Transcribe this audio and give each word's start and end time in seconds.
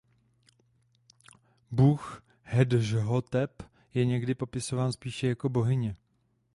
Bůh 1.71 2.23
Hedžhotep 2.41 3.63
je 3.93 4.05
někdy 4.05 4.35
popisován 4.35 4.93
spíše 4.93 5.27
jako 5.27 5.49
bohyně. 5.49 5.95